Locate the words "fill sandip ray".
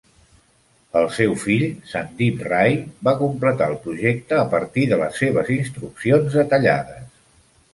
1.41-2.79